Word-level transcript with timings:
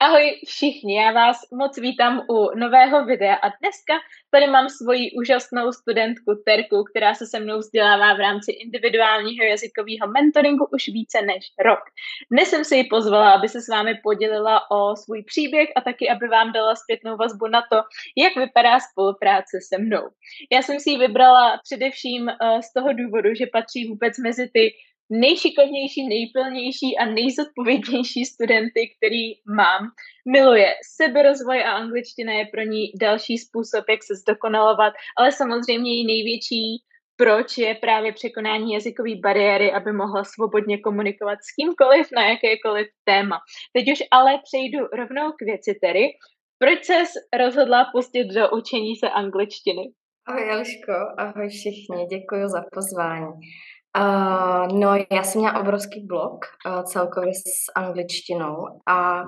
Ahoj 0.00 0.40
všichni, 0.46 0.96
já 0.96 1.12
vás 1.12 1.36
moc 1.52 1.78
vítám 1.78 2.22
u 2.30 2.58
nového 2.58 3.04
videa 3.04 3.34
a 3.34 3.48
dneska 3.48 3.94
tady 4.30 4.46
mám 4.46 4.68
svoji 4.68 5.10
úžasnou 5.20 5.72
studentku 5.72 6.42
Terku, 6.46 6.84
která 6.90 7.14
se 7.14 7.26
se 7.26 7.40
mnou 7.40 7.58
vzdělává 7.58 8.14
v 8.14 8.20
rámci 8.20 8.52
individuálního 8.52 9.44
jazykového 9.44 10.12
mentoringu 10.12 10.66
už 10.72 10.88
více 10.88 11.22
než 11.22 11.44
rok. 11.64 11.78
Dnes 12.30 12.48
jsem 12.48 12.64
si 12.64 12.76
ji 12.76 12.84
pozvala, 12.84 13.32
aby 13.32 13.48
se 13.48 13.60
s 13.60 13.68
vámi 13.68 13.94
podělila 14.02 14.70
o 14.70 14.96
svůj 14.96 15.22
příběh 15.22 15.68
a 15.76 15.80
taky, 15.80 16.08
aby 16.08 16.28
vám 16.28 16.52
dala 16.52 16.76
zpětnou 16.76 17.16
vazbu 17.16 17.46
na 17.48 17.62
to, 17.72 17.76
jak 18.16 18.36
vypadá 18.36 18.80
spolupráce 18.80 19.56
se 19.68 19.78
mnou. 19.78 20.04
Já 20.52 20.62
jsem 20.62 20.80
si 20.80 20.90
ji 20.90 20.98
vybrala 20.98 21.60
především 21.64 22.28
eh, 22.28 22.62
z 22.62 22.72
toho 22.72 22.92
důvodu, 22.92 23.34
že 23.34 23.46
patří 23.52 23.88
vůbec 23.88 24.18
mezi 24.18 24.50
ty 24.54 24.72
nejšikovnější, 25.10 26.08
nejplnější 26.08 26.98
a 26.98 27.04
nejzodpovědnější 27.04 28.24
studenty, 28.24 28.80
který 28.96 29.24
mám. 29.56 29.82
Miluje 30.28 30.74
seberozvoj 30.96 31.64
a 31.64 31.70
angličtina 31.72 32.32
je 32.32 32.46
pro 32.52 32.62
ní 32.62 32.92
další 33.00 33.38
způsob, 33.38 33.84
jak 33.90 34.02
se 34.04 34.14
zdokonalovat, 34.14 34.92
ale 35.18 35.32
samozřejmě 35.32 35.90
její 35.94 36.06
největší 36.06 36.86
proč 37.16 37.58
je 37.58 37.74
právě 37.74 38.12
překonání 38.12 38.72
jazykové 38.72 39.10
bariéry, 39.22 39.72
aby 39.72 39.92
mohla 39.92 40.24
svobodně 40.24 40.78
komunikovat 40.78 41.38
s 41.42 41.54
kýmkoliv 41.54 42.06
na 42.16 42.28
jakékoliv 42.28 42.86
téma. 43.04 43.38
Teď 43.72 43.92
už 43.92 43.98
ale 44.10 44.40
přejdu 44.44 44.78
rovnou 44.92 45.32
k 45.32 45.44
věci 45.44 45.78
tedy. 45.80 46.04
Proč 46.58 46.84
ses 46.84 47.08
rozhodla 47.38 47.90
pustit 47.92 48.24
do 48.24 48.50
učení 48.50 48.96
se 48.96 49.10
angličtiny? 49.10 49.82
Ahoj 50.28 50.50
Eliško, 50.50 50.92
ahoj 51.18 51.48
všichni, 51.48 52.06
děkuji 52.06 52.48
za 52.48 52.62
pozvání. 52.74 53.32
Uh, 53.98 54.78
no, 54.78 54.96
já 55.10 55.22
jsem 55.22 55.40
měla 55.40 55.60
obrovský 55.60 56.06
blog 56.06 56.44
uh, 56.66 56.82
celkově 56.82 57.32
s 57.34 57.72
angličtinou 57.76 58.56
a 58.88 59.22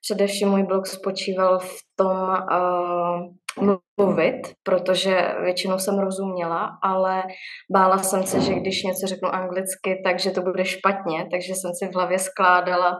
především 0.00 0.48
můj 0.48 0.62
blog 0.62 0.86
spočíval 0.86 1.58
v 1.58 1.76
tom 1.96 2.28
uh, 2.28 3.74
mluvit, 3.98 4.40
protože 4.62 5.34
většinou 5.42 5.78
jsem 5.78 5.98
rozuměla, 5.98 6.68
ale 6.82 7.22
bála 7.72 7.98
jsem 7.98 8.22
se, 8.22 8.40
že 8.40 8.54
když 8.54 8.82
něco 8.82 9.06
řeknu 9.06 9.28
anglicky, 9.34 10.02
takže 10.04 10.30
to 10.30 10.42
bude 10.42 10.64
špatně, 10.64 11.26
takže 11.30 11.54
jsem 11.54 11.70
si 11.74 11.88
v 11.92 11.94
hlavě 11.94 12.18
skládala 12.18 12.98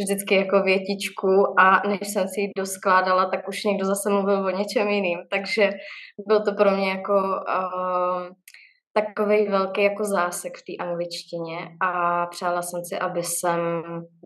vždycky 0.00 0.34
jako 0.34 0.62
větičku 0.62 1.60
a 1.60 1.88
než 1.88 2.00
jsem 2.00 2.28
si 2.28 2.40
ji 2.40 2.50
doskládala, 2.56 3.30
tak 3.30 3.48
už 3.48 3.64
někdo 3.64 3.86
zase 3.86 4.10
mluvil 4.10 4.46
o 4.46 4.50
něčem 4.50 4.88
jiným, 4.88 5.18
takže 5.30 5.70
byl 6.28 6.44
to 6.44 6.52
pro 6.52 6.70
mě 6.70 6.90
jako 6.90 7.14
uh, 7.14 8.28
takový 8.92 9.48
velký 9.48 9.82
jako 9.82 10.04
zásek 10.04 10.52
v 10.56 10.62
té 10.62 10.84
angličtině 10.84 11.56
a 11.80 12.26
přála 12.26 12.62
jsem 12.62 12.84
si, 12.84 12.98
aby 12.98 13.22
jsem 13.22 13.60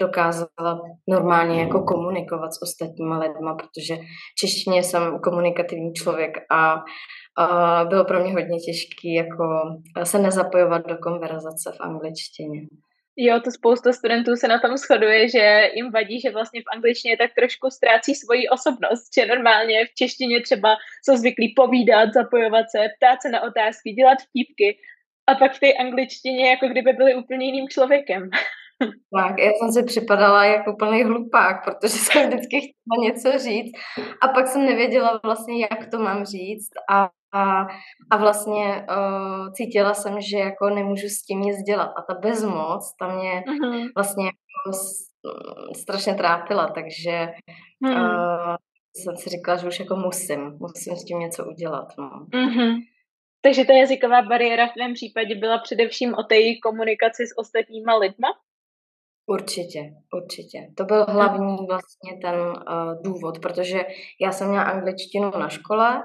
dokázala 0.00 0.80
normálně 1.08 1.60
jako 1.60 1.82
komunikovat 1.82 2.54
s 2.54 2.62
ostatníma 2.62 3.18
lidma, 3.18 3.54
protože 3.54 3.96
češtině 4.38 4.82
jsem 4.82 5.18
komunikativní 5.18 5.92
člověk 5.92 6.32
a, 6.50 6.74
a 7.38 7.84
bylo 7.84 8.04
pro 8.04 8.20
mě 8.20 8.32
hodně 8.32 8.58
těžké 8.58 9.08
jako 9.16 9.44
se 10.02 10.18
nezapojovat 10.18 10.86
do 10.86 10.96
konverzace 10.98 11.72
v 11.76 11.80
angličtině. 11.80 12.60
Jo, 13.16 13.40
to 13.40 13.50
spousta 13.50 13.92
studentů 13.92 14.36
se 14.36 14.48
na 14.48 14.58
tom 14.58 14.76
shoduje, 14.76 15.28
že 15.28 15.70
jim 15.74 15.90
vadí, 15.90 16.20
že 16.20 16.30
vlastně 16.30 16.60
v 16.60 16.76
angličtině 16.76 17.16
tak 17.16 17.30
trošku 17.34 17.70
ztrácí 17.70 18.14
svoji 18.14 18.48
osobnost, 18.48 19.14
že 19.14 19.26
normálně 19.26 19.86
v 19.86 19.94
češtině 19.94 20.40
třeba 20.42 20.76
jsou 21.04 21.16
zvyklí 21.16 21.52
povídat, 21.56 22.12
zapojovat 22.12 22.66
se, 22.70 22.78
ptát 22.96 23.22
se 23.22 23.28
na 23.28 23.42
otázky, 23.42 23.90
dělat 23.90 24.18
vtípky 24.22 24.78
a 25.26 25.34
pak 25.34 25.54
v 25.54 25.60
té 25.60 25.72
angličtině 25.72 26.50
jako 26.50 26.68
kdyby 26.68 26.92
byli 26.92 27.14
úplně 27.14 27.46
jiným 27.46 27.68
člověkem. 27.68 28.30
Tak, 29.16 29.38
já 29.38 29.50
jsem 29.50 29.72
si 29.72 29.82
připadala 29.82 30.44
jako 30.44 30.72
úplný 30.72 31.04
hlupák, 31.04 31.64
protože 31.64 31.98
jsem 31.98 32.22
vždycky 32.28 32.60
chtěla 32.60 32.96
něco 33.02 33.38
říct 33.38 33.72
a 34.22 34.28
pak 34.28 34.46
jsem 34.46 34.66
nevěděla 34.66 35.20
vlastně, 35.24 35.60
jak 35.60 35.90
to 35.90 35.98
mám 35.98 36.24
říct 36.24 36.70
a 36.90 37.08
a, 37.34 37.66
a 38.10 38.16
vlastně 38.16 38.86
uh, 38.90 39.52
cítila 39.52 39.94
jsem, 39.94 40.20
že 40.20 40.38
jako 40.38 40.70
nemůžu 40.70 41.08
s 41.08 41.22
tím 41.22 41.40
nic 41.40 41.56
dělat. 41.56 41.92
A 41.98 42.02
ta 42.02 42.14
bezmoc, 42.14 42.94
ta 42.98 43.08
mě 43.16 43.42
uh-huh. 43.46 43.88
vlastně 43.96 44.24
jako 44.26 44.78
strašně 45.76 46.14
trápila, 46.14 46.66
takže 46.74 47.28
uh, 47.84 48.56
jsem 48.96 49.16
si 49.16 49.30
říkala, 49.30 49.58
že 49.58 49.68
už 49.68 49.80
jako 49.80 49.96
musím, 49.96 50.58
musím 50.60 50.96
s 50.96 51.04
tím 51.04 51.18
něco 51.18 51.44
udělat. 51.46 51.88
No. 51.98 52.10
Uh-huh. 52.32 52.74
Takže 53.42 53.64
ta 53.64 53.72
jazyková 53.72 54.22
bariéra 54.22 54.66
v 54.66 54.72
tvém 54.72 54.94
případě 54.94 55.34
byla 55.34 55.58
především 55.58 56.14
o 56.14 56.22
té 56.22 56.36
komunikaci 56.62 57.26
s 57.26 57.38
ostatníma 57.38 57.96
lidma? 57.96 58.28
Určitě, 59.26 59.80
určitě. 60.14 60.58
To 60.76 60.84
byl 60.84 61.04
hlavní 61.08 61.56
vlastně 61.68 62.18
ten 62.22 62.34
uh, 62.40 63.02
důvod, 63.04 63.38
protože 63.38 63.84
já 64.20 64.32
jsem 64.32 64.48
měla 64.48 64.64
angličtinu 64.64 65.30
na 65.38 65.48
škole, 65.48 66.02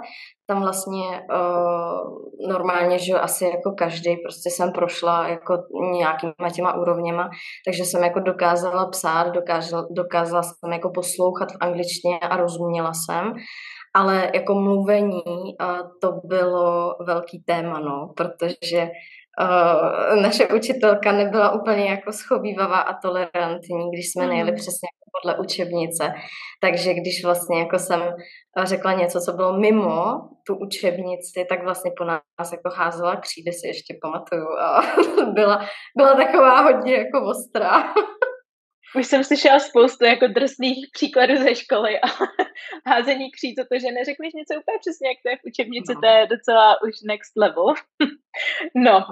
tam 0.47 0.61
vlastně 0.61 1.21
uh, 1.33 2.49
normálně, 2.49 2.99
že 2.99 3.13
asi 3.13 3.45
jako 3.45 3.71
každý, 3.71 4.17
prostě 4.17 4.49
jsem 4.49 4.71
prošla 4.71 5.27
jako 5.27 5.57
nějakýma 5.91 6.49
těma 6.55 6.73
úrovněma, 6.73 7.29
takže 7.65 7.85
jsem 7.85 8.03
jako 8.03 8.19
dokázala 8.19 8.89
psát, 8.89 9.27
dokázala, 9.27 9.87
dokázala 9.91 10.43
jsem 10.43 10.73
jako 10.73 10.89
poslouchat 10.89 11.51
v 11.51 11.57
angličtině 11.61 12.19
a 12.19 12.37
rozuměla 12.37 12.91
jsem, 12.93 13.33
ale 13.95 14.31
jako 14.33 14.55
mluvení 14.55 15.23
uh, 15.25 15.79
to 16.01 16.11
bylo 16.23 16.95
velký 17.05 17.43
téma, 17.43 17.79
no, 17.79 18.13
protože 18.17 18.89
uh, 19.41 20.21
naše 20.21 20.47
učitelka 20.47 21.11
nebyla 21.11 21.51
úplně 21.51 21.89
jako 21.89 22.11
schovývavá 22.11 22.79
a 22.79 22.99
tolerantní, 23.01 23.91
když 23.93 24.11
jsme 24.11 24.23
mm. 24.23 24.29
nejeli 24.29 24.51
přesně 24.51 24.87
podle 25.21 25.39
učebnice. 25.39 26.13
Takže 26.61 26.93
když 26.93 27.23
vlastně 27.23 27.59
jako 27.59 27.79
jsem 27.79 28.01
řekla 28.63 28.93
něco, 28.93 29.19
co 29.19 29.33
bylo 29.33 29.59
mimo 29.59 30.29
tu 30.47 30.55
učebnici, 30.55 31.45
tak 31.49 31.63
vlastně 31.63 31.91
po 31.97 32.03
nás 32.03 32.51
jako 32.51 32.69
házela 32.75 33.15
křídy, 33.15 33.51
si 33.51 33.67
ještě 33.67 33.97
pamatuju. 34.01 34.47
A 34.59 34.81
byla, 35.33 35.65
byla 35.97 36.15
taková 36.15 36.61
hodně 36.61 36.93
jako 36.93 37.25
ostrá. 37.25 37.93
Už 38.95 39.07
jsem 39.07 39.23
slyšela 39.23 39.59
spoustu 39.59 40.05
jako 40.05 40.27
drsných 40.27 40.87
příkladů 40.93 41.35
ze 41.37 41.55
školy 41.55 41.99
a 41.99 42.07
házení 42.89 43.31
kříd, 43.31 43.55
to, 43.71 43.79
že 43.79 43.91
neřekneš 43.91 44.33
něco 44.33 44.53
úplně 44.61 44.77
přesně, 44.83 45.07
jak 45.09 45.19
to 45.23 45.29
je 45.29 45.37
v 45.37 45.47
učebnici, 45.49 45.93
no. 45.93 46.01
to 46.01 46.07
je 46.07 46.27
docela 46.27 46.81
už 46.85 46.93
next 47.07 47.33
level. 47.37 47.67
No, 48.75 49.05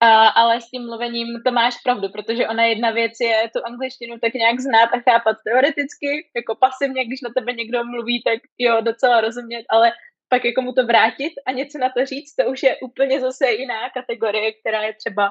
a, 0.00 0.28
ale 0.28 0.60
s 0.60 0.70
tím 0.70 0.86
mluvením 0.86 1.26
to 1.46 1.52
máš 1.52 1.74
pravdu, 1.84 2.08
protože 2.08 2.48
ona 2.48 2.64
jedna 2.64 2.90
věc 2.90 3.12
je 3.20 3.50
tu 3.56 3.66
angličtinu 3.66 4.18
tak 4.18 4.34
nějak 4.34 4.60
znát 4.60 4.88
a 4.92 5.00
chápat 5.10 5.36
teoreticky, 5.44 6.30
jako 6.36 6.54
pasivně, 6.54 7.04
když 7.04 7.20
na 7.20 7.30
tebe 7.36 7.52
někdo 7.52 7.84
mluví, 7.84 8.22
tak 8.22 8.38
jo, 8.58 8.80
docela 8.80 9.20
rozumět, 9.20 9.64
ale 9.70 9.92
pak 10.28 10.44
jako 10.44 10.62
mu 10.62 10.72
to 10.72 10.86
vrátit 10.86 11.32
a 11.46 11.52
něco 11.52 11.78
na 11.78 11.90
to 11.90 12.06
říct, 12.06 12.34
to 12.34 12.50
už 12.50 12.62
je 12.62 12.76
úplně 12.76 13.20
zase 13.20 13.52
jiná 13.52 13.90
kategorie, 13.90 14.52
která 14.52 14.82
je 14.82 14.94
třeba 14.94 15.30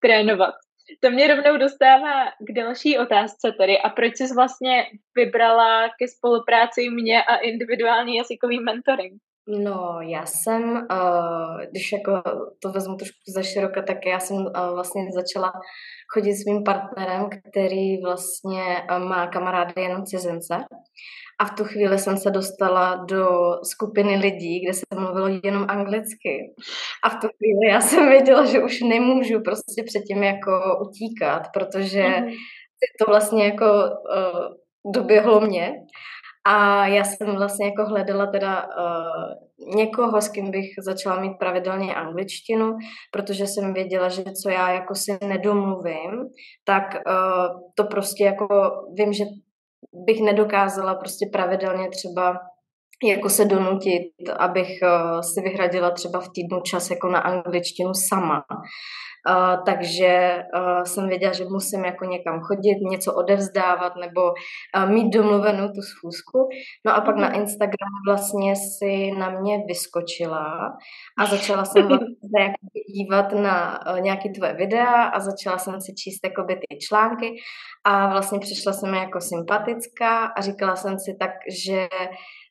trénovat. 0.00 0.54
To 1.00 1.10
mě 1.10 1.28
rovnou 1.28 1.56
dostává 1.56 2.30
k 2.30 2.52
další 2.52 2.98
otázce 2.98 3.52
tedy. 3.52 3.78
A 3.78 3.88
proč 3.88 4.16
jsi 4.16 4.34
vlastně 4.34 4.86
vybrala 5.16 5.88
ke 5.88 6.08
spolupráci 6.08 6.90
mě 6.90 7.22
a 7.22 7.36
individuální 7.36 8.16
jazykový 8.16 8.60
mentoring? 8.60 9.22
No, 9.50 9.98
já 10.00 10.26
jsem, 10.26 10.62
uh, 10.72 11.60
když 11.70 11.92
jako 11.92 12.22
to 12.62 12.72
vezmu 12.72 12.96
trošku 12.96 13.16
za 13.34 13.42
široka, 13.42 13.82
tak 13.82 14.06
já 14.06 14.20
jsem 14.20 14.36
uh, 14.36 14.74
vlastně 14.74 15.02
začala 15.14 15.52
chodit 16.14 16.34
s 16.34 16.46
mým 16.46 16.64
partnerem, 16.64 17.28
který 17.30 18.02
vlastně 18.02 18.62
uh, 18.90 19.08
má 19.08 19.26
kamarády 19.26 19.82
jenom 19.82 20.04
cizince. 20.04 20.54
A 21.40 21.44
v 21.44 21.50
tu 21.50 21.64
chvíli 21.64 21.98
jsem 21.98 22.16
se 22.16 22.30
dostala 22.30 22.96
do 22.96 23.26
skupiny 23.62 24.16
lidí, 24.16 24.60
kde 24.64 24.74
se 24.74 24.84
mluvilo 24.94 25.28
jenom 25.44 25.66
anglicky. 25.68 26.54
A 27.04 27.08
v 27.08 27.14
tu 27.20 27.26
chvíli 27.26 27.72
já 27.72 27.80
jsem 27.80 28.08
věděla, 28.08 28.44
že 28.44 28.62
už 28.64 28.80
nemůžu 28.80 29.40
prostě 29.40 29.82
předtím 29.86 30.22
jako 30.22 30.50
utíkat, 30.88 31.42
protože 31.52 32.02
mm-hmm. 32.02 32.32
to 32.98 33.10
vlastně 33.10 33.44
jako 33.44 33.64
uh, 33.64 34.92
doběhlo 34.94 35.40
mě. 35.40 35.72
A 36.50 36.86
já 36.86 37.04
jsem 37.04 37.36
vlastně 37.36 37.66
jako 37.66 37.84
hledala 37.84 38.26
teda 38.26 38.66
uh, 38.66 39.74
někoho, 39.76 40.22
s 40.22 40.28
kým 40.28 40.50
bych 40.50 40.66
začala 40.84 41.20
mít 41.20 41.38
pravidelně 41.38 41.94
angličtinu, 41.94 42.76
protože 43.12 43.46
jsem 43.46 43.74
věděla, 43.74 44.08
že 44.08 44.22
co 44.42 44.50
já 44.50 44.70
jako 44.70 44.94
si 44.94 45.18
nedomluvím, 45.26 46.28
tak 46.64 46.84
uh, 46.94 47.60
to 47.74 47.84
prostě 47.84 48.24
jako 48.24 48.48
vím, 48.94 49.12
že 49.12 49.24
bych 50.06 50.20
nedokázala 50.20 50.94
prostě 50.94 51.26
pravidelně 51.32 51.88
třeba 51.88 52.38
jako 53.04 53.28
se 53.28 53.44
donutit, 53.44 54.12
abych 54.38 54.68
uh, 54.82 55.20
si 55.20 55.40
vyhradila 55.40 55.90
třeba 55.90 56.20
v 56.20 56.28
týdnu 56.28 56.60
čas 56.60 56.90
jako 56.90 57.08
na 57.08 57.18
angličtinu 57.18 57.90
sama. 57.94 58.44
Uh, 59.30 59.64
takže 59.64 60.42
uh, 60.56 60.82
jsem 60.82 61.08
věděla, 61.08 61.32
že 61.32 61.44
musím 61.44 61.84
jako 61.84 62.04
někam 62.04 62.40
chodit, 62.40 62.76
něco 62.90 63.14
odevzdávat 63.14 63.92
nebo 63.96 64.20
uh, 64.22 64.90
mít 64.90 65.10
domluvenou 65.10 65.68
tu 65.68 65.82
schůzku. 65.82 66.48
No 66.86 66.94
a 66.94 67.00
pak 67.00 67.16
na 67.16 67.28
mhm. 67.28 67.40
Instagramu 67.40 67.98
vlastně 68.08 68.54
si 68.56 69.10
na 69.18 69.30
mě 69.30 69.58
vyskočila 69.68 70.72
a 71.18 71.26
začala 71.30 71.64
jsem 71.64 71.88
vlastně 71.88 72.42
jako 72.42 72.66
dívat 72.94 73.32
na 73.32 73.86
uh, 73.92 74.00
nějaké 74.00 74.28
tvoje 74.36 74.54
videa 74.54 75.02
a 75.02 75.20
začala 75.20 75.58
jsem 75.58 75.80
si 75.80 75.94
číst 75.94 76.20
jakoby 76.24 76.54
ty 76.54 76.78
články 76.88 77.34
a 77.84 78.10
vlastně 78.10 78.38
přišla 78.38 78.72
jsem 78.72 78.94
jako 78.94 79.20
sympatická 79.20 80.26
a 80.26 80.40
říkala 80.40 80.76
jsem 80.76 80.98
si 80.98 81.16
tak, 81.20 81.30
že 81.64 81.88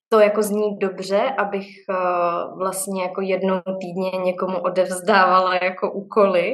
to 0.09 0.19
jako 0.19 0.42
zní 0.42 0.77
dobře, 0.77 1.21
abych 1.38 1.68
uh, 1.89 2.57
vlastně 2.57 3.04
jako 3.04 3.21
jednou 3.21 3.62
týdně 3.81 4.12
někomu 4.24 4.59
odevzdávala 4.59 5.56
jako 5.56 5.92
úkoly, 5.92 6.54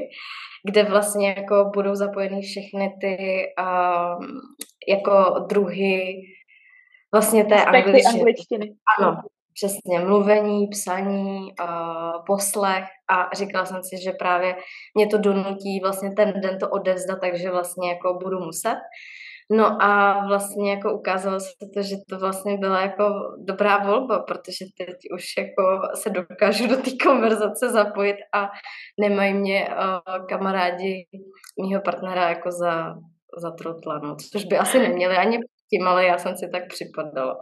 kde 0.65 0.83
vlastně 0.83 1.35
jako 1.37 1.71
budou 1.73 1.95
zapojeny 1.95 2.41
všechny 2.41 2.97
ty 3.01 3.43
uh, 3.59 4.25
jako 4.87 5.45
druhy 5.49 6.21
vlastně 7.13 7.45
té 7.45 7.65
angličtiny. 7.65 8.19
angličtiny. 8.19 8.73
Ano, 8.99 9.17
přesně, 9.53 9.99
mluvení, 9.99 10.67
psaní, 10.67 11.53
uh, 11.61 12.25
poslech 12.25 12.85
a 13.09 13.35
říkala 13.35 13.65
jsem 13.65 13.83
si, 13.83 14.03
že 14.03 14.11
právě 14.11 14.55
mě 14.95 15.07
to 15.07 15.17
donutí 15.17 15.79
vlastně 15.83 16.11
ten 16.11 16.33
den 16.41 16.59
to 16.59 16.69
odevzdat, 16.69 17.19
takže 17.21 17.51
vlastně 17.51 17.89
jako 17.89 18.13
budu 18.23 18.39
muset. 18.39 18.77
No 19.51 19.83
a 19.83 20.23
vlastně 20.27 20.71
jako 20.71 20.93
ukázalo 20.93 21.39
se 21.39 21.49
to, 21.73 21.81
že 21.81 21.95
to 22.09 22.19
vlastně 22.19 22.57
byla 22.57 22.81
jako 22.81 23.03
dobrá 23.47 23.77
volba, 23.77 24.19
protože 24.19 24.65
teď 24.77 24.95
už 25.15 25.23
jako 25.37 25.81
se 25.95 26.09
dokážu 26.09 26.67
do 26.67 26.77
té 26.77 26.91
konverzace 27.03 27.69
zapojit 27.69 28.17
a 28.33 28.49
nemají 28.99 29.33
mě 29.33 29.67
uh, 29.69 30.25
kamarádi 30.25 31.07
mýho 31.61 31.81
partnera 31.81 32.29
jako 32.29 32.51
za, 32.51 32.95
za 33.41 33.51
trotla, 33.51 33.99
no, 33.99 34.15
což 34.31 34.45
by 34.45 34.57
asi 34.57 34.79
neměli 34.79 35.15
ani 35.15 35.39
tím, 35.69 35.87
ale 35.87 36.05
já 36.05 36.17
jsem 36.17 36.35
si 36.35 36.49
tak 36.51 36.63
připadala. 36.67 37.35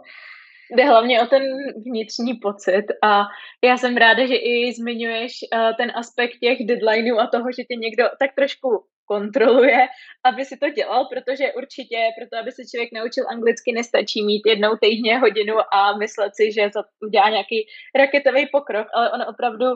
Jde 0.76 0.84
hlavně 0.84 1.22
o 1.22 1.26
ten 1.26 1.42
vnitřní 1.86 2.34
pocit 2.34 2.84
a 3.04 3.22
já 3.64 3.76
jsem 3.76 3.96
ráda, 3.96 4.26
že 4.26 4.36
i 4.36 4.72
zmiňuješ 4.72 5.32
uh, 5.32 5.76
ten 5.76 5.92
aspekt 5.94 6.38
těch 6.40 6.58
deadlineů 6.66 7.18
a 7.18 7.26
toho, 7.26 7.44
že 7.58 7.62
tě 7.62 7.76
někdo 7.76 8.04
tak 8.20 8.30
trošku 8.36 8.68
kontroluje, 9.06 9.88
aby 10.24 10.44
si 10.44 10.56
to 10.56 10.70
dělal, 10.70 11.04
protože 11.04 11.52
určitě 11.52 12.08
proto, 12.18 12.42
aby 12.42 12.52
se 12.52 12.62
člověk 12.70 12.90
naučil 12.92 13.24
anglicky, 13.28 13.72
nestačí 13.72 14.22
mít 14.24 14.42
jednou 14.46 14.76
týdně 14.80 15.18
hodinu 15.18 15.54
a 15.74 15.96
myslet 15.96 16.36
si, 16.36 16.52
že 16.52 16.70
to 16.72 16.82
udělá 17.06 17.30
nějaký 17.30 17.66
raketový 17.94 18.46
pokrok, 18.46 18.86
ale 18.94 19.12
ono 19.12 19.26
opravdu 19.26 19.66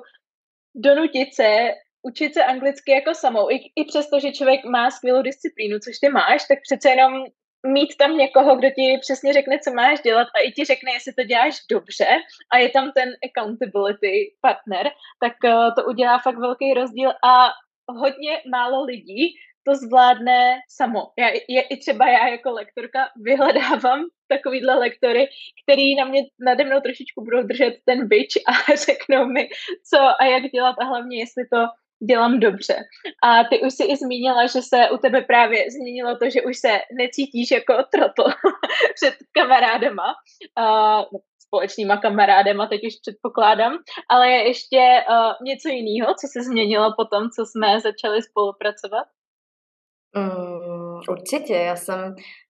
donutit 0.75 1.35
se 1.35 1.75
učit 2.03 2.35
se 2.35 2.45
anglicky 2.45 2.91
jako 2.93 3.15
samou, 3.15 3.51
i, 3.51 3.57
i 3.77 3.85
přesto, 3.85 4.21
že 4.21 4.33
člověk 4.33 4.65
má 4.65 4.91
skvělou 4.91 5.23
disciplínu, 5.23 5.79
což 5.79 5.99
ty 5.99 6.09
máš, 6.09 6.45
tak 6.49 6.59
přece 6.63 6.91
jenom 6.91 7.13
mít 7.67 7.97
tam 7.97 8.17
někoho, 8.17 8.57
kdo 8.57 8.69
ti 8.71 8.99
přesně 9.01 9.33
řekne, 9.33 9.59
co 9.59 9.71
máš 9.73 10.01
dělat 10.01 10.29
a 10.37 10.39
i 10.41 10.53
ti 10.53 10.65
řekne, 10.65 10.93
jestli 10.93 11.13
to 11.13 11.25
děláš 11.25 11.55
dobře 11.71 12.07
a 12.53 12.59
je 12.59 12.69
tam 12.69 12.93
ten 12.93 13.09
accountability 13.27 14.35
partner, 14.41 14.91
tak 15.21 15.33
uh, 15.45 15.75
to 15.75 15.85
udělá 15.85 16.19
fakt 16.19 16.39
velký 16.39 16.75
rozdíl 16.75 17.11
a 17.11 17.49
hodně 17.89 18.43
málo 18.51 18.85
lidí 18.85 19.35
to 19.67 19.75
zvládne 19.75 20.59
samo. 20.69 21.01
Já, 21.19 21.29
je, 21.49 21.63
I 21.63 21.77
třeba 21.77 22.09
já 22.09 22.29
jako 22.29 22.51
lektorka 22.51 23.09
vyhledávám 23.17 24.05
takovýhle 24.29 24.75
lektory, 24.75 25.29
který 25.63 25.97
na 25.97 26.05
mě 26.05 26.23
nade 26.41 26.65
mnou 26.65 26.81
trošičku 26.81 27.25
budou 27.25 27.43
držet 27.43 27.75
ten 27.85 28.09
byč 28.09 28.33
a 28.47 28.77
řeknou 28.87 29.27
mi, 29.27 29.49
co 29.91 29.99
a 29.99 30.25
jak 30.25 30.43
dělat 30.43 30.77
a 30.81 30.85
hlavně, 30.85 31.19
jestli 31.19 31.45
to 31.53 31.59
dělám 32.09 32.41
dobře. 32.41 32.77
A 33.23 33.45
ty 33.45 33.61
už 33.61 33.75
si 33.75 33.85
i 33.85 33.97
zmínila, 33.97 34.47
že 34.47 34.63
se 34.63 34.91
u 34.91 34.97
tebe 34.97 35.23
právě 35.23 35.71
změnilo 35.71 36.17
to, 36.17 36.31
že 36.31 36.43
už 36.43 36.59
se 36.59 36.81
necítíš 36.99 37.51
jako 37.51 37.75
trotl 37.93 38.25
před 38.95 39.15
kamarádama, 39.33 40.15
uh, 40.59 41.21
společnýma 41.47 41.97
kamarádema, 41.97 42.67
teď 42.67 42.81
už 42.87 42.95
předpokládám, 43.03 43.73
ale 44.11 44.31
je 44.31 44.49
ještě 44.49 44.83
uh, 45.11 45.47
něco 45.47 45.69
jiného, 45.69 46.15
co 46.21 46.27
se 46.33 46.43
změnilo 46.43 46.95
po 46.97 47.05
tom, 47.05 47.23
co 47.37 47.47
jsme 47.47 47.81
začali 47.81 48.23
spolupracovat? 48.23 49.07
Mm, 50.17 51.01
určitě, 51.09 51.55
já 51.55 51.77
jsem 51.77 52.01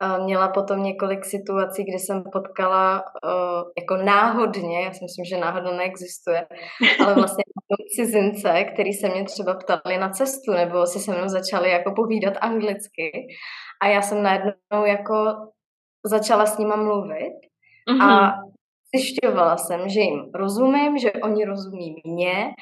uh, 0.03 0.25
měla 0.25 0.49
potom 0.49 0.83
několik 0.83 1.25
situací, 1.25 1.85
kdy 1.85 1.99
jsem 1.99 2.23
potkala 2.33 3.03
uh, 3.03 3.71
jako 3.79 3.97
náhodně, 3.97 4.85
já 4.85 4.93
si 4.93 5.05
myslím, 5.05 5.25
že 5.25 5.37
náhoda 5.37 5.71
neexistuje, 5.71 6.47
ale 7.05 7.15
vlastně 7.15 7.45
cizince, 7.97 8.65
který 8.65 8.93
se 8.93 9.09
mě 9.09 9.25
třeba 9.25 9.55
ptali 9.55 9.99
na 9.99 10.11
cestu, 10.11 10.53
nebo 10.53 10.87
si 10.87 10.99
se 10.99 11.13
mnou 11.13 11.29
začali 11.29 11.71
jako 11.71 11.93
povídat 11.97 12.35
anglicky 12.41 13.27
a 13.83 13.87
já 13.87 14.03
jsem 14.03 14.23
najednou 14.23 14.85
jako 14.87 15.15
začala 16.05 16.47
s 16.47 16.59
nima 16.59 16.77
mluvit 16.77 17.35
mm-hmm. 17.91 18.03
a 18.03 18.37
mhm. 18.37 18.53
Zjišťovala 18.97 19.57
jsem, 19.57 19.89
že 19.89 20.01
jim 20.01 20.31
rozumím, 20.35 20.99
že 20.99 21.13
oni 21.13 21.45
rozumí 21.45 21.95
mě 22.05 22.55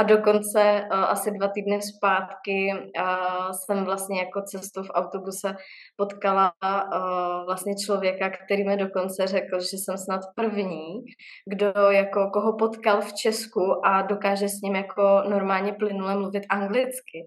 a 0.00 0.02
dokonce 0.02 0.88
uh, 0.92 1.04
asi 1.04 1.30
dva 1.30 1.48
týdny 1.48 1.82
zpátky 1.82 2.72
uh, 2.72 3.50
jsem 3.52 3.84
vlastně 3.84 4.18
jako 4.18 4.42
cestou 4.42 4.82
v 4.82 4.90
autobuse 4.94 5.56
potkala 5.96 6.52
uh, 6.64 7.46
vlastně 7.46 7.74
člověka, 7.86 8.30
který 8.30 8.68
mi 8.68 8.76
dokonce 8.76 9.26
řekl, 9.26 9.60
že 9.60 9.76
jsem 9.76 9.98
snad 9.98 10.20
první, 10.36 11.02
kdo 11.46 11.72
jako 11.90 12.30
koho 12.32 12.56
potkal 12.56 13.00
v 13.00 13.12
Česku 13.14 13.86
a 13.86 14.02
dokáže 14.02 14.48
s 14.48 14.60
ním 14.62 14.76
jako 14.76 15.22
normálně 15.28 15.72
plynule 15.72 16.14
mluvit 16.14 16.42
anglicky. 16.50 17.18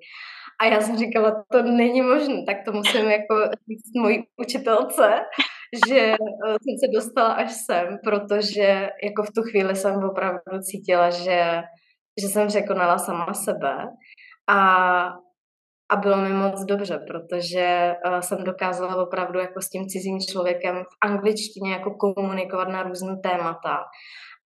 A 0.61 0.65
já 0.65 0.81
jsem 0.81 0.97
říkala, 0.97 1.43
to 1.51 1.63
není 1.63 2.01
možné, 2.01 2.43
tak 2.47 2.57
to 2.65 2.71
musím 2.71 3.09
jako 3.09 3.35
říct 3.69 3.91
mojí 4.01 4.23
učitelce, 4.37 5.19
že 5.87 6.15
jsem 6.61 6.75
se 6.83 6.87
dostala 6.93 7.33
až 7.33 7.51
sem, 7.51 7.97
protože 8.03 8.89
jako 9.03 9.23
v 9.23 9.31
tu 9.35 9.41
chvíli 9.41 9.75
jsem 9.75 10.03
opravdu 10.03 10.59
cítila, 10.61 11.09
že 11.09 11.61
že 12.21 12.27
jsem 12.27 12.47
překonala 12.47 12.97
sama 12.97 13.33
sebe 13.33 13.87
a, 14.49 14.57
a 15.91 15.95
bylo 15.95 16.17
mi 16.17 16.33
moc 16.33 16.65
dobře, 16.65 16.99
protože 17.07 17.95
uh, 18.05 18.19
jsem 18.19 18.43
dokázala 18.43 19.03
opravdu 19.03 19.39
jako 19.39 19.61
s 19.61 19.69
tím 19.69 19.87
cizím 19.87 20.19
člověkem 20.19 20.75
v 20.75 21.07
angličtině 21.09 21.71
jako 21.71 21.91
komunikovat 22.15 22.67
na 22.67 22.83
různé 22.83 23.17
témata. 23.23 23.77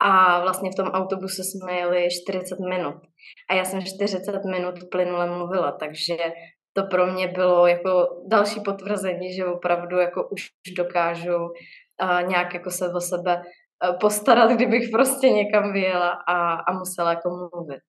A 0.01 0.41
vlastně 0.41 0.69
v 0.71 0.75
tom 0.75 0.87
autobuse 0.87 1.41
jsme 1.43 1.73
jeli 1.73 2.07
40 2.23 2.59
minut. 2.59 2.95
A 3.49 3.53
já 3.53 3.65
jsem 3.65 3.81
40 3.81 4.45
minut 4.45 4.75
plynule 4.91 5.37
mluvila, 5.37 5.71
takže 5.71 6.17
to 6.75 6.83
pro 6.83 7.07
mě 7.07 7.27
bylo 7.27 7.67
jako 7.67 8.23
další 8.27 8.59
potvrzení, 8.59 9.33
že 9.33 9.45
opravdu 9.45 9.97
jako 9.97 10.29
už 10.31 10.49
dokážu 10.77 11.35
uh, 11.35 12.27
nějak 12.27 12.53
jako 12.53 12.71
se 12.71 12.93
o 12.93 13.01
sebe 13.01 13.41
Eh, 13.83 13.93
postarat, 13.99 14.51
kdybych 14.51 14.89
prostě 14.89 15.29
někam 15.29 15.73
vyjela 15.73 16.09
a, 16.09 16.53
a 16.53 16.73
musela 16.73 17.09
jako 17.09 17.29
mluvit. 17.29 17.81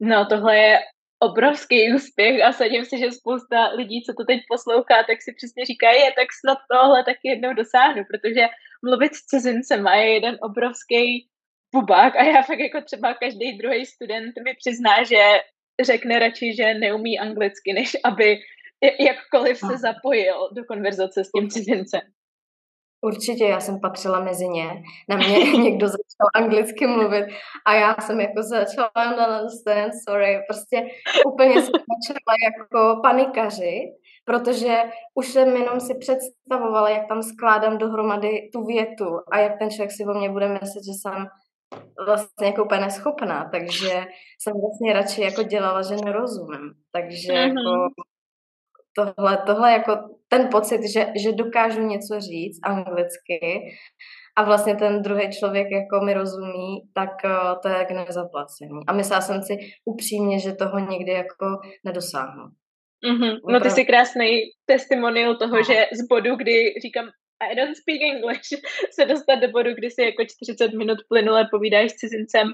No 0.00 0.26
tohle 0.26 0.58
je 0.58 0.78
obrovský 1.22 1.94
úspěch 1.94 2.44
a 2.44 2.52
sadím 2.52 2.84
si, 2.84 2.98
že 2.98 3.12
spousta 3.12 3.68
lidí, 3.68 4.02
co 4.02 4.12
to 4.12 4.24
teď 4.24 4.40
poslouchá, 4.48 4.96
tak 5.06 5.22
si 5.22 5.32
přesně 5.36 5.64
říká, 5.64 5.90
je 5.90 6.12
tak 6.12 6.28
snad 6.40 6.58
tohle 6.72 7.04
taky 7.04 7.28
jednou 7.28 7.52
dosáhnu, 7.54 8.02
protože 8.10 8.42
mluvit 8.84 9.14
s 9.14 9.26
cizincem 9.26 9.86
je 9.86 10.14
jeden 10.14 10.38
obrovský 10.42 11.28
bubák 11.74 12.16
a 12.16 12.22
já 12.22 12.42
fakt 12.42 12.58
jako 12.58 12.80
třeba 12.80 13.14
každý 13.14 13.58
druhý 13.58 13.86
student 13.86 14.34
mi 14.44 14.54
přizná, 14.54 15.02
že 15.02 15.22
řekne 15.84 16.18
radši, 16.18 16.54
že 16.56 16.74
neumí 16.74 17.18
anglicky, 17.18 17.72
než 17.72 17.96
aby 18.04 18.38
jakkoliv 19.00 19.58
se 19.58 19.78
zapojil 19.78 20.48
do 20.52 20.64
konverzace 20.64 21.24
s 21.24 21.30
tím 21.30 21.50
cizincem. 21.50 22.00
Určitě, 23.02 23.44
já 23.44 23.60
jsem 23.60 23.80
patřila 23.80 24.20
mezi 24.20 24.48
ně. 24.48 24.82
Na 25.08 25.16
mě 25.16 25.38
někdo 25.62 25.86
začal 25.86 26.28
anglicky 26.34 26.86
mluvit 26.86 27.26
a 27.66 27.74
já 27.74 27.96
jsem 28.00 28.20
jako 28.20 28.42
začala 28.42 28.90
understand, 28.96 29.92
sorry, 30.08 30.38
prostě 30.48 30.86
úplně 31.26 31.54
jsem 31.54 31.72
začala 31.72 32.34
jako 32.44 33.00
panikaři, 33.02 33.80
protože 34.24 34.82
už 35.14 35.28
jsem 35.28 35.56
jenom 35.56 35.80
si 35.80 35.94
představovala, 35.94 36.90
jak 36.90 37.08
tam 37.08 37.22
skládám 37.22 37.78
dohromady 37.78 38.50
tu 38.52 38.64
větu 38.64 39.20
a 39.32 39.38
jak 39.38 39.58
ten 39.58 39.70
člověk 39.70 39.92
si 39.92 40.04
o 40.04 40.18
mě 40.18 40.30
bude 40.30 40.48
myslet, 40.48 40.84
že 40.84 40.92
jsem 41.00 41.26
vlastně 42.06 42.46
jako 42.46 42.64
úplně 42.64 42.80
neschopná, 42.80 43.48
takže 43.52 44.04
jsem 44.38 44.52
vlastně 44.60 44.92
radši 44.92 45.22
jako 45.22 45.42
dělala, 45.42 45.82
že 45.82 45.96
nerozumím. 46.04 46.74
Takže 46.92 47.32
mm-hmm. 47.32 47.48
jako 47.48 47.88
tohle, 48.96 49.38
tohle 49.46 49.72
jako 49.72 49.92
ten 50.28 50.48
pocit, 50.50 50.80
že, 50.92 51.06
že 51.22 51.32
dokážu 51.32 51.80
něco 51.80 52.20
říct 52.20 52.60
anglicky 52.62 53.60
a 54.36 54.44
vlastně 54.44 54.76
ten 54.76 55.02
druhý 55.02 55.30
člověk 55.38 55.66
jako 55.70 56.04
mi 56.04 56.14
rozumí, 56.14 56.90
tak 56.94 57.10
uh, 57.24 57.60
to 57.62 57.68
je 57.68 57.74
jak 57.74 57.90
nezaplacení. 57.90 58.80
A 58.86 58.92
myslela 58.92 59.20
jsem 59.20 59.42
si 59.42 59.56
upřímně, 59.84 60.38
že 60.38 60.52
toho 60.52 60.78
nikdy 60.78 61.12
jako 61.12 61.46
nedosáhnu. 61.84 62.44
Mm-hmm. 63.10 63.38
No 63.48 63.60
ty 63.60 63.70
jsi 63.70 63.84
krásný 63.84 64.40
testimonial 64.66 65.36
toho, 65.36 65.56
no. 65.56 65.62
že 65.62 65.86
z 65.92 66.06
bodu, 66.08 66.36
kdy 66.36 66.74
říkám 66.82 67.04
I 67.40 67.54
don't 67.54 67.76
speak 67.76 68.00
English, 68.02 68.48
se 68.90 69.04
dostat 69.04 69.34
do 69.34 69.48
bodu, 69.48 69.74
kdy 69.74 69.90
si 69.90 70.02
jako 70.02 70.24
40 70.24 70.72
minut 70.72 70.98
plynule 71.08 71.48
povídáš 71.50 71.90
s 71.90 71.94
cizincem, 71.94 72.52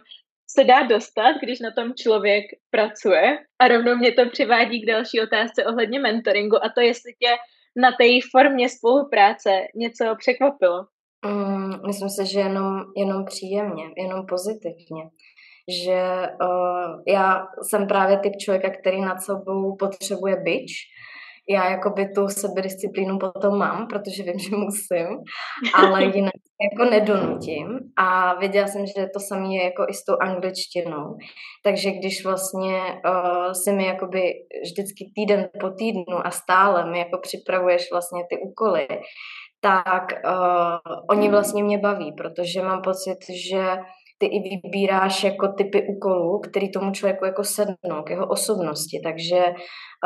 se 0.51 0.65
dá 0.65 0.83
dostat, 0.83 1.35
když 1.43 1.61
na 1.61 1.71
tom 1.71 1.95
člověk 1.95 2.45
pracuje. 2.71 3.39
A 3.59 3.69
rovnou 3.69 3.97
mě 3.97 4.13
to 4.13 4.31
přivádí 4.31 4.83
k 4.83 4.87
další 4.87 5.21
otázce 5.21 5.65
ohledně 5.67 6.01
mentoringu 6.01 6.57
a 6.65 6.69
to 6.69 6.81
jestli 6.81 7.13
tě 7.13 7.37
na 7.77 7.91
té 7.93 8.05
formě 8.33 8.69
spolupráce 8.69 9.51
něco 9.75 10.05
překvapilo. 10.19 10.87
Mm, 11.27 11.87
myslím 11.87 12.09
si, 12.09 12.33
že 12.33 12.41
jenom, 12.41 12.81
jenom 12.97 13.25
příjemně, 13.25 13.85
jenom 13.97 14.27
pozitivně. 14.27 15.03
Že 15.85 16.03
uh, 16.43 17.03
já 17.09 17.47
jsem 17.63 17.87
právě 17.87 18.19
typ 18.19 18.33
člověka, 18.41 18.71
který 18.71 19.01
nad 19.01 19.21
sebou 19.21 19.77
potřebuje 19.77 20.37
byč, 20.37 20.73
já 21.49 21.71
jakoby 21.71 22.09
tu 22.09 22.29
sebedisciplínu 22.29 23.19
potom 23.19 23.59
mám, 23.59 23.87
protože 23.87 24.23
vím, 24.23 24.39
že 24.51 24.57
musím, 24.57 25.07
ale 25.75 26.05
jinak 26.05 26.33
jako 26.73 26.91
nedonutím 26.91 27.79
a 27.97 28.35
věděla 28.35 28.67
jsem, 28.67 28.87
že 28.87 29.07
to 29.15 29.21
samé 29.21 29.55
je 29.55 29.65
jako 29.65 29.87
i 29.89 29.95
s 29.95 30.05
tou 30.05 30.17
angličtinou. 30.21 31.17
Takže 31.65 31.91
když 31.91 32.25
vlastně 32.25 32.81
uh, 32.81 33.53
si 33.53 33.73
mi 33.73 33.87
jakoby 33.87 34.33
vždycky 34.65 35.13
týden 35.15 35.49
po 35.61 35.71
týdnu 35.71 36.27
a 36.27 36.31
stále 36.31 36.91
mi 36.91 36.99
jako 36.99 37.19
připravuješ 37.23 37.89
vlastně 37.93 38.23
ty 38.31 38.37
úkoly, 38.39 38.89
tak 39.61 40.05
uh, 40.25 40.97
oni 41.11 41.31
vlastně 41.31 41.65
mě 41.65 41.79
baví, 41.79 42.13
protože 42.13 42.63
mám 42.63 42.83
pocit, 42.83 43.19
že 43.51 43.77
ty 44.19 44.27
i 44.27 44.39
vybíráš 44.41 45.25
jako 45.25 45.49
typy 45.49 45.87
úkolů, 45.89 46.41
který 46.51 46.73
tomu 46.73 46.93
člověku 46.93 47.25
jako 47.25 47.45
sednou, 47.45 48.03
k 48.07 48.11
jeho 48.11 48.27
osobnosti. 48.27 49.01
Takže 49.05 49.45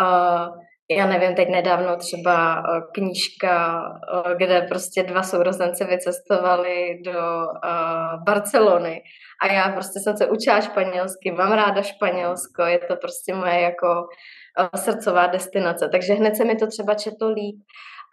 uh, 0.01 0.49
já 0.91 1.07
nevím, 1.07 1.35
teď 1.35 1.49
nedávno 1.49 1.97
třeba 1.97 2.55
eh, 2.59 2.81
knížka, 2.95 3.83
eh, 4.31 4.35
kde 4.37 4.63
prostě 4.63 5.03
dva 5.03 5.23
sourozenci 5.23 5.85
vycestovali 5.85 6.99
do 7.05 7.21
uh, 7.21 8.25
Barcelony. 8.25 9.03
A 9.43 9.53
já 9.53 9.69
prostě 9.69 10.01
jsem 10.01 10.17
se 10.17 10.27
učila 10.27 10.61
španělsky, 10.61 11.33
mám 11.33 11.53
ráda 11.53 11.83
Španělsko, 11.83 12.63
je 12.63 12.79
to 12.79 12.97
prostě 12.97 13.35
moje 13.35 13.61
jako 13.61 13.87
uh, 14.61 14.81
srdcová 14.81 15.27
destinace, 15.27 15.89
takže 15.93 16.13
hned 16.13 16.37
se 16.37 16.45
mi 16.45 16.57
to 16.57 16.67
třeba 16.67 16.95
četlo 16.95 17.29
líp 17.29 17.57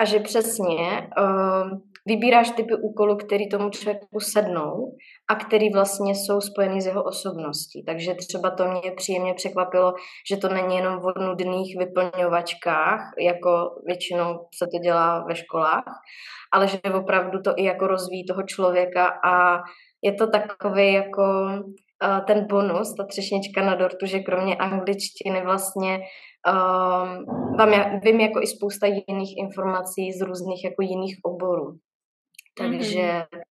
a 0.02 0.06
že 0.06 0.20
přesně 0.20 1.10
uh, 1.20 1.80
vybíráš 2.08 2.52
typy 2.52 2.74
úkolů, 2.82 3.16
který 3.16 3.50
tomu 3.50 3.70
člověku 3.70 4.20
sednou 4.20 4.96
a 5.30 5.36
který 5.36 5.70
vlastně 5.74 6.16
jsou 6.16 6.42
spojený 6.42 6.82
s 6.82 6.86
jeho 6.86 7.04
osobností. 7.04 7.84
Takže 7.84 8.14
třeba 8.14 8.50
to 8.50 8.72
mě 8.72 8.92
příjemně 8.98 9.34
překvapilo, 9.34 9.94
že 10.30 10.38
to 10.38 10.50
není 10.50 10.76
jenom 10.76 11.00
o 11.04 11.24
nudných 11.24 11.78
vyplňovačkách, 11.80 13.00
jako 13.20 13.70
většinou 13.86 14.48
se 14.58 14.66
to 14.66 14.80
dělá 14.84 15.26
ve 15.28 15.36
školách, 15.36 15.94
ale 16.54 16.68
že 16.68 16.80
opravdu 16.96 17.42
to 17.42 17.54
i 17.56 17.64
jako 17.64 17.88
rozvíjí 17.88 18.26
toho 18.26 18.44
člověka 18.44 19.08
a 19.26 19.62
je 20.02 20.14
to 20.14 20.28
takový 20.28 20.94
jako 20.94 21.24
uh, 21.24 22.26
ten 22.28 22.48
bonus, 22.48 22.96
ta 22.96 23.06
třešnička 23.06 23.62
na 23.66 23.76
dortu, 23.76 24.06
že 24.06 24.20
kromě 24.20 24.56
angličtiny 24.56 25.42
vlastně 25.44 26.00
um, 26.48 27.26
vám 27.58 27.74
já, 27.74 28.00
vím 28.04 28.20
jako 28.20 28.42
i 28.42 28.48
spousta 28.48 28.88
jiných 28.88 29.38
informací 29.38 30.12
z 30.12 30.22
různých 30.22 30.64
jako 30.64 30.82
jiných 30.82 31.16
oborů. 31.24 31.78
Takže 32.58 33.02
mm-hmm. 33.02 33.42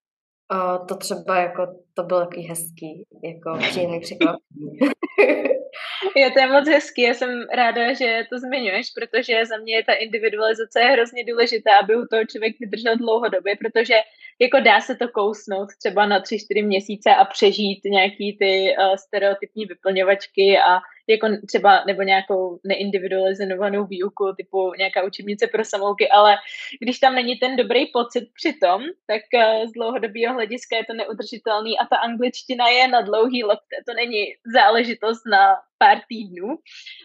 uh, 0.53 0.87
to 0.87 0.95
třeba 0.95 1.37
jako, 1.41 1.67
to 1.93 2.03
bylo 2.03 2.19
takový 2.19 2.47
hezký, 2.47 3.03
jako 3.23 3.57
příjemný 3.57 3.99
překvapení. 3.99 4.69
je 6.15 6.31
to 6.31 6.39
je 6.39 6.47
moc 6.47 6.67
hezký, 6.69 7.01
já 7.01 7.13
jsem 7.13 7.29
ráda, 7.53 7.93
že 7.93 8.23
to 8.29 8.39
zmiňuješ, 8.39 8.87
protože 8.97 9.45
za 9.45 9.57
mě 9.57 9.75
je 9.75 9.83
ta 9.83 9.93
individualizace 9.93 10.79
hrozně 10.79 11.23
důležitá, 11.25 11.71
aby 11.81 11.95
u 11.95 12.05
toho 12.11 12.25
člověk 12.25 12.55
vydržel 12.59 12.97
dlouhodobě, 12.97 13.55
protože 13.55 13.95
jako 14.41 14.59
dá 14.59 14.81
se 14.81 14.95
to 14.95 15.07
kousnout 15.07 15.69
třeba 15.81 16.05
na 16.05 16.19
tři, 16.19 16.39
čtyři 16.39 16.61
měsíce 16.61 17.09
a 17.15 17.25
přežít 17.25 17.79
nějaký 17.85 18.37
ty 18.41 18.51
uh, 18.79 18.95
stereotypní 18.95 19.65
vyplňovačky 19.65 20.57
a 20.69 20.79
jako 21.09 21.27
třeba 21.47 21.83
nebo 21.87 22.01
nějakou 22.01 22.59
neindividualizovanou 22.63 23.85
výuku, 23.85 24.33
typu 24.37 24.73
nějaká 24.77 25.03
učebnice 25.03 25.47
pro 25.47 25.65
samouky, 25.65 26.09
ale 26.09 26.35
když 26.81 26.99
tam 26.99 27.15
není 27.15 27.35
ten 27.35 27.55
dobrý 27.55 27.85
pocit 27.85 28.23
při 28.33 28.53
tom, 28.53 28.81
tak 29.07 29.21
uh, 29.33 29.69
z 29.69 29.71
dlouhodobého 29.71 30.33
hlediska 30.33 30.75
je 30.75 30.85
to 30.85 30.93
neudržitelný 30.93 31.79
a 31.79 31.85
ta 31.85 31.95
angličtina 31.95 32.67
je 32.67 32.87
na 32.87 33.01
dlouhý 33.01 33.43
lokte, 33.43 33.75
to 33.87 33.93
není 33.93 34.25
záležitost 34.53 35.21
na 35.31 35.55
pár 35.77 35.97
týdnů, 36.09 36.47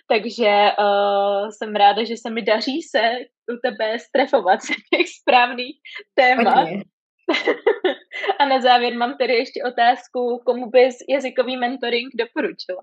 takže 0.08 0.70
uh, 0.78 1.48
jsem 1.50 1.76
ráda, 1.76 2.04
že 2.04 2.16
se 2.16 2.30
mi 2.30 2.42
daří 2.42 2.82
se 2.82 3.18
u 3.52 3.56
tebe 3.62 3.98
strefovat 3.98 4.62
se 4.62 4.72
těch 4.94 5.08
správných 5.08 5.76
témat. 6.14 6.68
A 8.38 8.44
na 8.44 8.60
závěr 8.60 8.96
mám 8.96 9.16
tedy 9.16 9.34
ještě 9.34 9.64
otázku, 9.64 10.42
komu 10.46 10.70
bys 10.70 10.96
jazykový 11.08 11.56
mentoring 11.56 12.12
doporučila? 12.14 12.82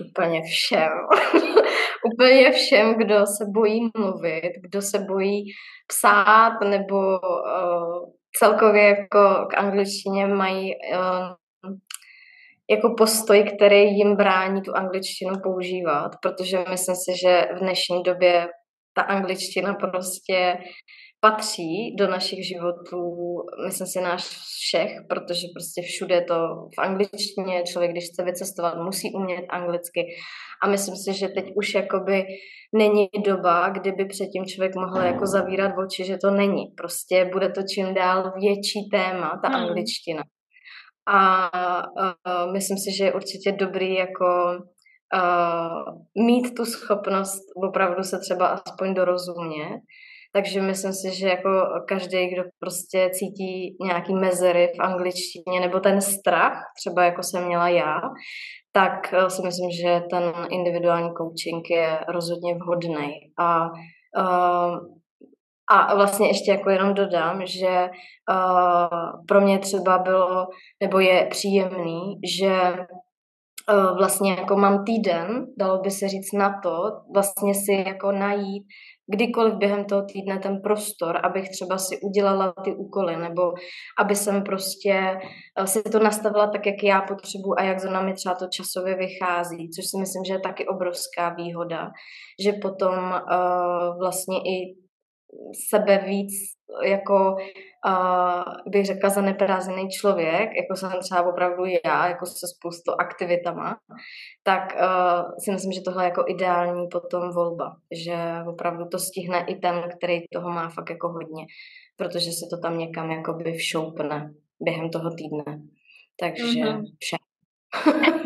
Úplně 0.00 0.42
všem. 0.42 0.92
Úplně 2.12 2.52
všem, 2.52 2.94
kdo 2.94 3.26
se 3.26 3.44
bojí 3.54 3.90
mluvit, 3.98 4.52
kdo 4.60 4.82
se 4.82 4.98
bojí 4.98 5.44
psát 5.88 6.60
nebo 6.60 6.96
uh, 6.96 8.10
celkově 8.38 8.84
jako 8.84 9.46
k 9.50 9.58
angličtině 9.58 10.26
mají 10.26 10.72
uh, 10.92 11.36
jako 12.70 12.94
postoj, 12.98 13.44
který 13.56 13.82
jim 13.82 14.16
brání 14.16 14.62
tu 14.62 14.76
angličtinu 14.76 15.34
používat, 15.42 16.10
protože 16.22 16.64
myslím 16.70 16.96
si, 16.96 17.12
že 17.22 17.48
v 17.56 17.58
dnešní 17.58 18.02
době 18.02 18.48
ta 18.94 19.02
angličtina 19.02 19.74
prostě 19.74 20.58
patří 21.20 21.96
do 21.98 22.08
našich 22.08 22.46
životů, 22.46 23.00
myslím 23.66 23.86
si 23.86 24.00
náš 24.00 24.22
všech, 24.66 24.90
protože 25.08 25.46
prostě 25.54 25.82
všude 25.82 26.20
to 26.20 26.34
v 26.78 26.78
angličtině, 26.78 27.62
člověk, 27.62 27.90
když 27.90 28.04
chce 28.04 28.24
vycestovat, 28.24 28.78
musí 28.78 29.12
umět 29.14 29.44
anglicky. 29.50 30.00
A 30.62 30.68
myslím 30.68 30.96
si, 30.96 31.18
že 31.18 31.28
teď 31.28 31.44
už 31.56 31.74
jakoby 31.74 32.24
není 32.74 33.08
doba, 33.24 33.68
kdyby 33.68 34.04
předtím 34.04 34.44
člověk 34.44 34.74
mohl 34.74 35.00
jako 35.06 35.26
zavírat 35.26 35.72
oči, 35.78 36.04
že 36.04 36.16
to 36.16 36.30
není. 36.30 36.64
Prostě 36.76 37.30
bude 37.32 37.48
to 37.48 37.60
čím 37.74 37.94
dál 37.94 38.32
větší 38.40 38.88
téma, 38.90 39.40
ta 39.42 39.48
hmm. 39.48 39.56
angličtina. 39.56 40.22
A, 41.08 41.46
a 41.46 42.46
myslím 42.52 42.78
si, 42.78 42.96
že 42.96 43.04
je 43.04 43.14
určitě 43.14 43.52
dobrý 43.52 43.94
jako 43.94 44.26
uh, 45.14 46.24
mít 46.26 46.54
tu 46.54 46.64
schopnost 46.64 47.42
opravdu 47.68 48.02
se 48.02 48.18
třeba 48.18 48.46
aspoň 48.46 48.94
dorozumět 48.94 49.80
takže 50.36 50.62
myslím 50.62 50.92
si, 50.92 51.18
že 51.18 51.28
jako 51.28 51.48
každý, 51.88 52.26
kdo 52.26 52.42
prostě 52.60 53.10
cítí 53.12 53.76
nějaký 53.80 54.14
mezery 54.14 54.72
v 54.76 54.80
angličtině 54.80 55.60
nebo 55.60 55.80
ten 55.80 56.00
strach, 56.00 56.58
třeba 56.76 57.04
jako 57.04 57.22
jsem 57.22 57.46
měla 57.46 57.68
já, 57.68 58.00
tak 58.72 59.12
eh, 59.12 59.30
si 59.30 59.42
myslím, 59.42 59.70
že 59.70 60.02
ten 60.10 60.32
individuální 60.50 61.10
coaching 61.18 61.70
je 61.70 61.98
rozhodně 62.08 62.54
vhodný. 62.54 63.12
A, 63.38 63.64
uh, 64.18 64.76
a 65.70 65.94
vlastně 65.94 66.28
ještě 66.28 66.50
jako 66.50 66.70
jenom 66.70 66.94
dodám, 66.94 67.46
že 67.46 67.88
uh, 68.30 69.24
pro 69.28 69.40
mě 69.40 69.58
třeba 69.58 69.98
bylo, 69.98 70.46
nebo 70.82 70.98
je 71.00 71.26
příjemný, 71.30 72.20
že 72.38 72.76
vlastně 73.98 74.30
jako 74.32 74.56
mám 74.56 74.84
týden, 74.84 75.46
dalo 75.58 75.78
by 75.78 75.90
se 75.90 76.08
říct 76.08 76.32
na 76.32 76.60
to, 76.62 76.78
vlastně 77.14 77.54
si 77.54 77.84
jako 77.86 78.12
najít 78.12 78.64
kdykoliv 79.14 79.54
během 79.54 79.84
toho 79.84 80.02
týdne 80.02 80.38
ten 80.38 80.60
prostor, 80.62 81.20
abych 81.26 81.48
třeba 81.50 81.78
si 81.78 82.00
udělala 82.00 82.54
ty 82.64 82.74
úkoly, 82.74 83.16
nebo 83.16 83.52
aby 83.98 84.16
jsem 84.16 84.42
prostě 84.42 85.18
eh, 85.58 85.66
si 85.66 85.82
to 85.82 85.98
nastavila 85.98 86.46
tak, 86.46 86.66
jak 86.66 86.82
já 86.82 87.00
potřebuji 87.00 87.54
a 87.58 87.62
jak 87.62 87.80
za 87.80 88.02
mi 88.02 88.14
třeba 88.14 88.34
to 88.34 88.46
časově 88.52 88.96
vychází, 88.96 89.70
což 89.70 89.84
si 89.90 89.98
myslím, 90.00 90.24
že 90.24 90.32
je 90.32 90.40
taky 90.40 90.66
obrovská 90.66 91.28
výhoda, 91.28 91.90
že 92.44 92.52
potom 92.62 92.98
uh, 92.98 93.98
vlastně 93.98 94.36
i 94.38 94.85
sebe 95.68 95.98
víc 95.98 96.32
jako 96.84 97.36
uh, 97.86 98.70
bych 98.72 98.86
řekla 98.86 99.10
zaneprázdněný 99.10 99.88
člověk, 99.88 100.50
jako 100.56 100.76
jsem 100.76 100.90
třeba 101.00 101.22
opravdu 101.22 101.64
já, 101.84 102.08
jako 102.08 102.26
se 102.26 102.46
spoustou 102.56 102.92
aktivitama, 102.98 103.76
tak 104.42 104.62
uh, 104.74 105.30
si 105.44 105.52
myslím, 105.52 105.72
že 105.72 105.80
tohle 105.80 106.04
je 106.04 106.08
jako 106.08 106.24
ideální 106.28 106.88
potom 106.88 107.30
volba, 107.30 107.76
že 108.04 108.16
opravdu 108.48 108.84
to 108.88 108.98
stihne 108.98 109.44
i 109.48 109.54
ten, 109.56 109.88
který 109.96 110.20
toho 110.32 110.50
má 110.50 110.68
fakt 110.68 110.90
jako 110.90 111.08
hodně, 111.08 111.46
protože 111.96 112.30
se 112.32 112.46
to 112.50 112.60
tam 112.62 112.78
někam 112.78 113.10
jakoby 113.10 113.52
všoupne 113.52 114.34
během 114.60 114.90
toho 114.90 115.10
týdne. 115.10 115.62
Takže 116.20 116.44
mm-hmm. 116.44 116.82
vše. 116.98 117.16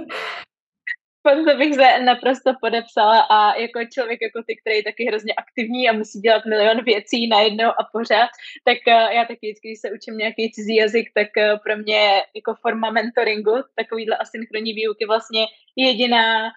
to 1.34 1.56
bych 1.56 1.75
se 1.75 1.99
naprosto 2.04 2.50
podepsala 2.60 3.20
a 3.20 3.56
jako 3.56 3.78
člověk 3.84 4.18
jako 4.22 4.42
ty, 4.46 4.56
který 4.56 4.76
je 4.76 4.82
taky 4.82 5.04
hrozně 5.04 5.34
aktivní 5.34 5.88
a 5.88 5.92
musí 5.92 6.20
dělat 6.20 6.44
milion 6.46 6.84
věcí 6.84 7.28
najednou 7.28 7.68
a 7.68 7.82
pořád, 7.92 8.30
tak 8.64 8.78
uh, 8.87 9.12
já 9.16 9.25
taky 9.25 9.46
vždycky, 9.46 9.68
když 9.68 9.80
se 9.80 9.90
učím 9.90 10.16
nějaký 10.16 10.52
cizí 10.52 10.76
jazyk, 10.76 11.06
tak 11.14 11.28
uh, 11.37 11.58
pro 11.64 11.76
mě 11.76 12.22
jako 12.34 12.54
forma 12.54 12.90
mentoringu, 12.90 13.54
takovýhle 13.76 14.16
asynchronní 14.16 14.72
výuky 14.72 15.06
vlastně 15.06 15.46
jediná 15.76 16.50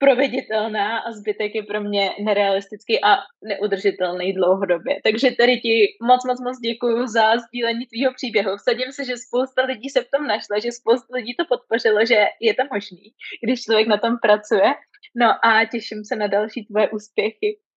proveditelná 0.00 0.98
a 0.98 1.12
zbytek 1.12 1.54
je 1.54 1.62
pro 1.62 1.80
mě 1.80 2.10
nerealistický 2.24 3.04
a 3.04 3.18
neudržitelný 3.44 4.32
dlouhodobě. 4.32 5.00
Takže 5.04 5.30
tady 5.30 5.60
ti 5.60 5.74
moc, 6.02 6.24
moc, 6.24 6.40
moc 6.40 6.58
děkuji 6.58 7.06
za 7.06 7.38
sdílení 7.38 7.86
tvýho 7.86 8.12
příběhu. 8.14 8.56
Vsadím 8.56 8.92
se, 8.92 9.04
že 9.04 9.16
spousta 9.16 9.62
lidí 9.64 9.88
se 9.88 10.00
v 10.00 10.10
tom 10.16 10.26
našla, 10.26 10.58
že 10.58 10.72
spousta 10.72 11.16
lidí 11.16 11.34
to 11.36 11.44
podpořilo, 11.48 12.06
že 12.06 12.26
je 12.40 12.54
to 12.54 12.62
možný, 12.72 13.04
když 13.44 13.62
člověk 13.62 13.88
na 13.88 13.98
tom 13.98 14.18
pracuje. 14.22 14.68
No 15.16 15.26
a 15.46 15.64
těším 15.64 16.04
se 16.04 16.16
na 16.16 16.26
další 16.26 16.66
tvoje 16.66 16.88
úspěchy. 16.88 17.58